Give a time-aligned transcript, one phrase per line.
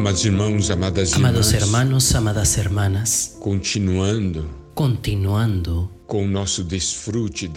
[0.00, 7.50] Amados irmãos, amadas Amados irmãs, hermanos, amadas hermanas, continuando continuando con nuestro disfrute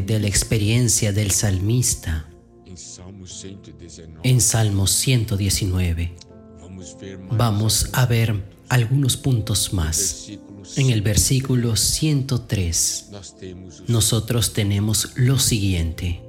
[0.00, 2.26] de la experiencia del salmista
[2.64, 6.14] em Salmo 119, en Salmo 119,
[7.32, 10.30] vamos a ver algunos puntos más.
[10.76, 16.22] En el versículo 103, Nós temos os nosotros tenemos lo siguiente.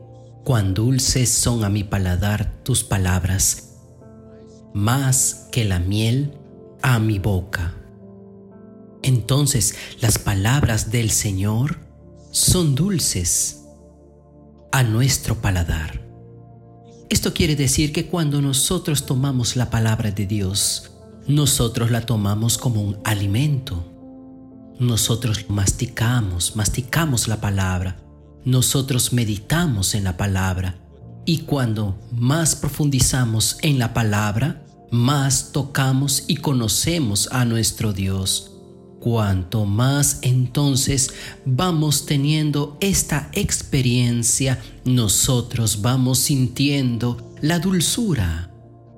[0.44, 3.67] Cuán dulces son a mi paladar tus palabras,
[4.77, 6.38] más que la miel
[6.84, 7.73] a mi boca.
[9.02, 11.80] Entonces las palabras del Señor
[12.30, 13.63] son dulces
[14.72, 16.05] a nuestro paladar.
[17.09, 20.91] Esto quiere decir que cuando nosotros tomamos la palabra de Dios,
[21.28, 23.84] nosotros la tomamos como un alimento.
[24.80, 27.98] Nosotros masticamos, masticamos la palabra.
[28.45, 30.75] Nosotros meditamos en la palabra.
[31.25, 38.52] Y cuando más profundizamos en la palabra, más tocamos y conocemos a nuestro Dios.
[39.00, 41.14] Cuanto más entonces
[41.46, 48.52] vamos teniendo esta experiencia, nosotros vamos sintiendo la dulzura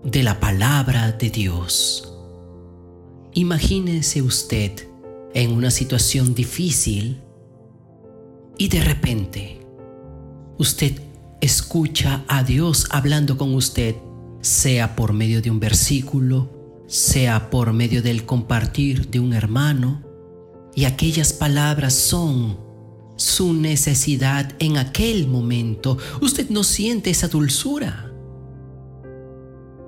[0.03, 2.13] de la palabra de Dios.
[3.33, 4.87] Imagínese usted
[5.33, 7.21] en una situación difícil
[8.57, 9.59] y de repente
[10.57, 11.01] usted
[11.41, 13.95] escucha a Dios hablando con usted,
[14.41, 16.49] sea por medio de un versículo,
[16.87, 20.03] sea por medio del compartir de un hermano,
[20.75, 22.57] y aquellas palabras son
[23.15, 25.97] su necesidad en aquel momento.
[26.21, 28.13] Usted no siente esa dulzura.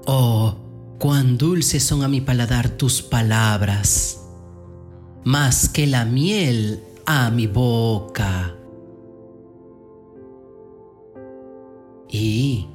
[0.05, 0.55] Oh,
[0.99, 4.19] cuán dulces son a mi paladar tus palabras,
[5.23, 8.55] más que la miel a mi boca.
[12.09, 12.67] Y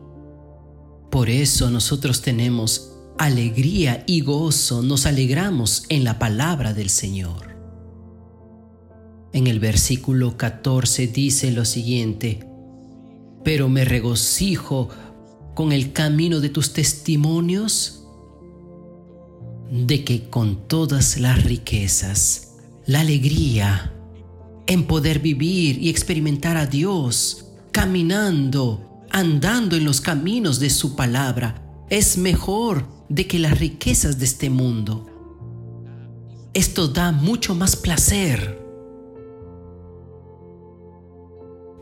[1.17, 7.57] por eso nosotros tenemos alegría y gozo, nos alegramos en la palabra del Señor.
[9.33, 12.47] En el versículo 14 dice lo siguiente,
[13.45, 14.91] pero me regocijo
[15.55, 18.05] con el camino de tus testimonios,
[19.71, 23.95] de que con todas las riquezas, la alegría
[24.67, 31.87] en poder vivir y experimentar a Dios, caminando, andando en los caminos de su palabra,
[31.89, 35.07] es mejor de que las riquezas de este mundo.
[36.53, 38.63] Esto da mucho más placer.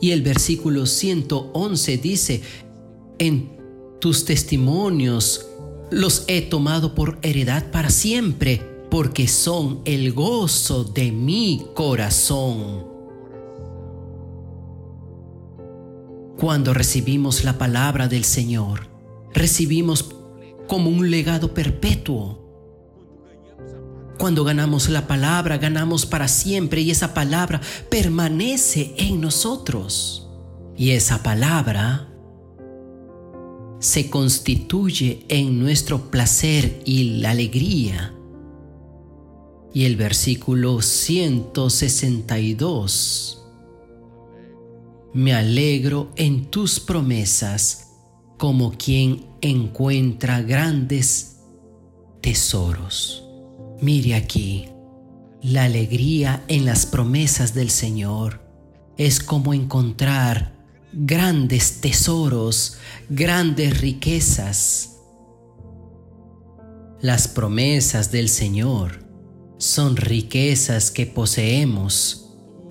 [0.00, 2.42] Y el versículo 111 dice,
[3.18, 3.50] en
[4.00, 5.44] tus testimonios
[5.90, 12.93] los he tomado por heredad para siempre, porque son el gozo de mi corazón.
[16.38, 18.88] Cuando recibimos la palabra del Señor,
[19.32, 20.14] recibimos
[20.66, 22.42] como un legado perpetuo.
[24.18, 30.28] Cuando ganamos la palabra, ganamos para siempre y esa palabra permanece en nosotros.
[30.76, 32.08] Y esa palabra
[33.78, 38.12] se constituye en nuestro placer y la alegría.
[39.72, 43.43] Y el versículo 162.
[45.14, 47.92] Me alegro en tus promesas
[48.36, 51.36] como quien encuentra grandes
[52.20, 53.24] tesoros.
[53.80, 54.70] Mire aquí,
[55.40, 58.40] la alegría en las promesas del Señor
[58.96, 60.52] es como encontrar
[60.92, 64.96] grandes tesoros, grandes riquezas.
[67.00, 69.06] Las promesas del Señor
[69.58, 72.23] son riquezas que poseemos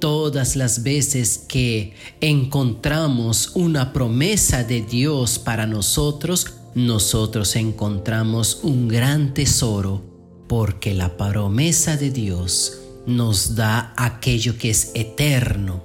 [0.03, 9.33] todas las veces que encontramos una promesa de Dios para nosotros, nosotros encontramos un gran
[9.33, 10.01] tesoro,
[10.49, 15.81] porque la promesa de Dios nos da aquello que es eterno,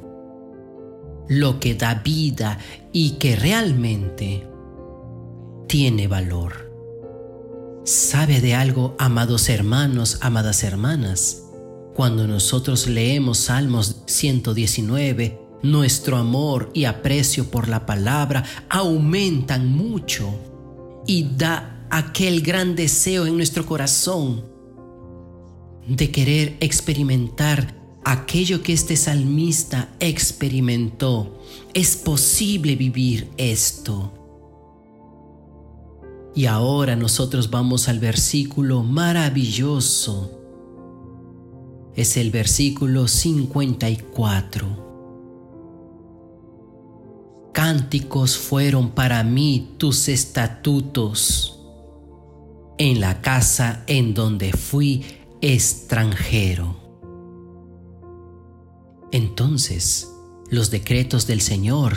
[1.28, 2.58] lo que da vida
[2.92, 4.48] y que realmente
[5.68, 6.72] tiene valor.
[7.84, 11.44] ¿Sabe de algo, amados hermanos, amadas hermanas?
[11.98, 20.32] Cuando nosotros leemos Salmos 119, nuestro amor y aprecio por la palabra aumentan mucho
[21.08, 24.44] y da aquel gran deseo en nuestro corazón
[25.88, 27.74] de querer experimentar
[28.04, 31.40] aquello que este salmista experimentó.
[31.74, 34.12] Es posible vivir esto.
[36.32, 40.37] Y ahora nosotros vamos al versículo maravilloso
[41.98, 44.86] es el versículo 54.
[47.52, 51.56] Cánticos fueron para mí tus estatutos.
[52.80, 55.04] en la casa en donde fui
[55.40, 56.76] extranjero.
[59.10, 60.08] Entonces,
[60.48, 61.96] los decretos del Señor,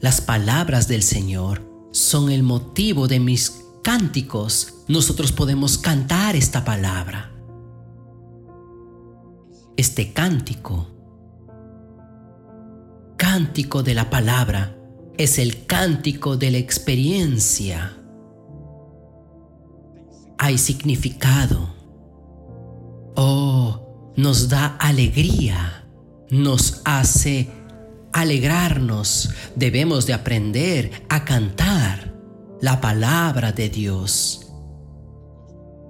[0.00, 1.60] las palabras del Señor,
[1.92, 4.76] son el motivo de mis cánticos.
[4.88, 7.33] Nosotros podemos cantar esta palabra.
[9.76, 10.88] Este cántico,
[13.16, 14.76] cántico de la palabra,
[15.18, 17.96] es el cántico de la experiencia.
[20.38, 21.74] Hay significado.
[23.16, 25.88] Oh, nos da alegría,
[26.30, 27.50] nos hace
[28.12, 29.30] alegrarnos.
[29.56, 32.14] Debemos de aprender a cantar
[32.60, 34.43] la palabra de Dios.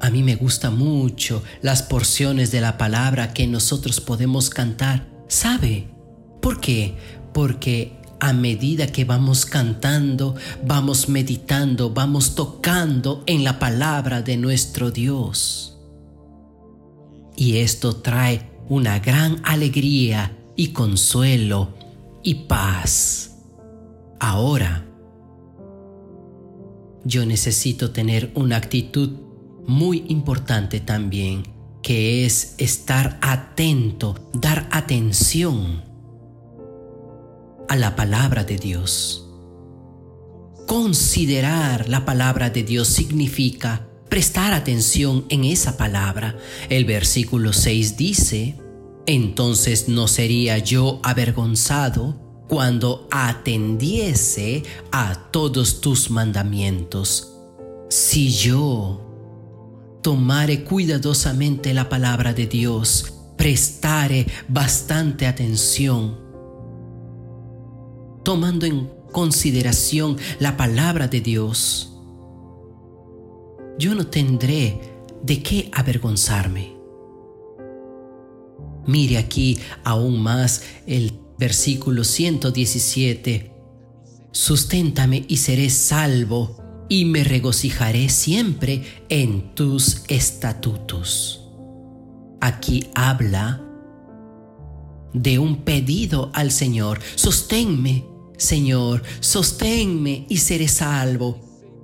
[0.05, 5.07] A mí me gusta mucho las porciones de la palabra que nosotros podemos cantar.
[5.29, 5.89] ¿Sabe?
[6.43, 6.95] ¿Por qué?
[7.33, 14.91] Porque a medida que vamos cantando, vamos meditando, vamos tocando en la palabra de nuestro
[14.91, 15.79] Dios.
[17.35, 21.71] Y esto trae una gran alegría y consuelo
[22.23, 23.39] y paz.
[24.21, 24.85] Ahora,
[27.05, 29.25] yo necesito tener una actitud
[29.67, 31.43] muy importante también,
[31.83, 35.85] que es estar atento, dar atención
[37.69, 39.29] a la palabra de Dios.
[40.67, 46.39] Considerar la palabra de Dios significa prestar atención en esa palabra.
[46.69, 48.59] El versículo 6 dice,
[49.07, 52.19] entonces no sería yo avergonzado
[52.49, 54.63] cuando atendiese
[54.93, 57.33] a todos tus mandamientos.
[57.91, 59.04] Si yo
[60.05, 66.21] tomare cuidadosamente la palabra de Dios, prestare bastante atención,
[68.23, 71.97] tomando en consideración la palabra de Dios,
[73.79, 74.79] yo no tendré
[75.23, 76.77] de qué avergonzarme.
[78.87, 83.53] Mire aquí aún más el versículo 117.
[84.33, 91.49] Susténtame y seré salvo y me regocijaré siempre en tus estatutos.
[92.41, 93.63] Aquí habla
[95.13, 97.01] de un pedido al Señor.
[97.15, 98.05] Sosténme,
[98.37, 101.41] Señor, sosténme y seré salvo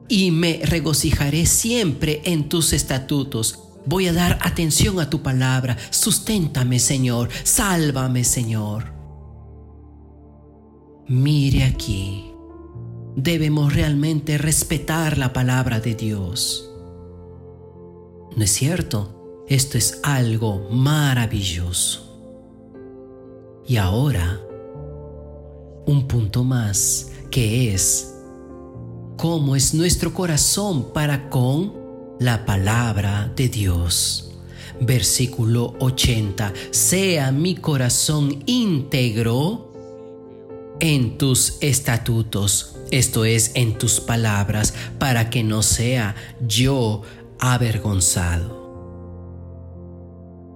[0.08, 3.60] y me regocijaré siempre en tus estatutos.
[3.86, 5.78] Voy a dar atención a tu palabra.
[5.90, 7.30] Susténtame, Señor.
[7.44, 8.92] Sálvame, Señor.
[11.08, 12.29] Mire aquí.
[13.16, 16.70] Debemos realmente respetar la palabra de Dios.
[18.36, 19.44] ¿No es cierto?
[19.48, 22.06] Esto es algo maravilloso.
[23.66, 24.40] Y ahora,
[25.86, 28.14] un punto más que es
[29.16, 31.74] cómo es nuestro corazón para con
[32.20, 34.30] la palabra de Dios.
[34.80, 36.52] Versículo 80.
[36.70, 39.70] Sea mi corazón íntegro
[40.80, 46.14] en tus estatutos, esto es, en tus palabras, para que no sea
[46.46, 47.02] yo
[47.38, 48.58] avergonzado.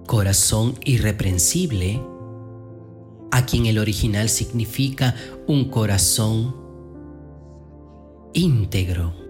[0.05, 2.01] Corazón irreprensible,
[3.31, 5.15] aquí en el original significa
[5.47, 6.55] un corazón
[8.33, 9.25] íntegro.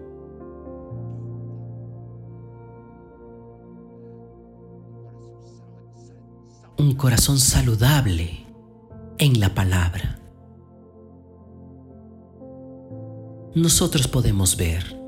[6.78, 8.44] un corazón saludable
[9.18, 10.25] en la palabra.
[13.56, 15.00] Nosotros podemos ver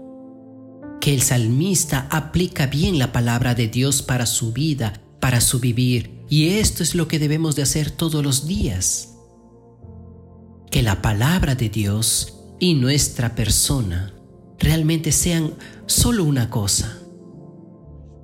[1.02, 6.24] que el salmista aplica bien la palabra de Dios para su vida, para su vivir,
[6.30, 9.16] y esto es lo que debemos de hacer todos los días.
[10.70, 14.14] Que la palabra de Dios y nuestra persona
[14.58, 15.52] realmente sean
[15.84, 17.00] solo una cosa,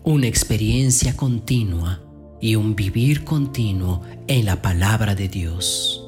[0.04, 2.00] una experiencia continua
[2.40, 6.03] y un vivir continuo en la palabra de Dios.